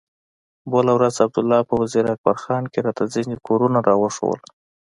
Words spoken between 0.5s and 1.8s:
بله ورځ عبدالله په